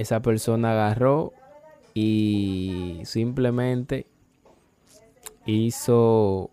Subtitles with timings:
[0.00, 1.34] Esa persona agarró
[1.92, 4.06] y simplemente
[5.44, 6.50] hizo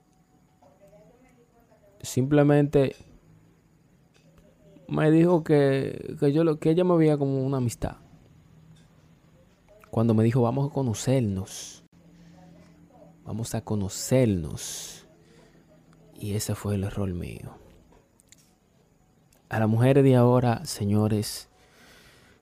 [2.02, 2.96] simplemente
[4.90, 7.98] me dijo que, que yo lo que ella me veía como una amistad.
[9.92, 11.86] Cuando me dijo vamos a conocernos.
[13.24, 15.08] Vamos a conocernos.
[16.20, 17.52] Y ese fue el error mío.
[19.48, 21.50] A las mujeres de ahora señores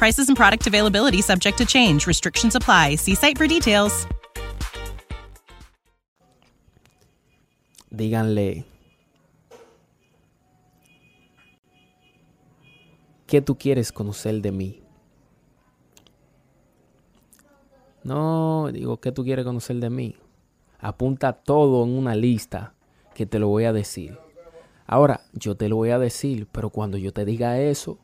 [0.00, 2.06] Prices and product availability subject to change.
[2.06, 2.96] Restrictions apply.
[2.96, 4.06] See site for details.
[7.90, 8.64] Díganle
[13.26, 14.82] ¿Qué tú quieres conocer de mí?
[18.02, 20.16] No, digo, ¿qué tú quieres conocer de mí?
[20.78, 22.72] Apunta todo en una lista
[23.14, 24.18] que te lo voy a decir.
[24.86, 27.98] Ahora, yo te lo voy a decir, pero cuando yo te diga eso,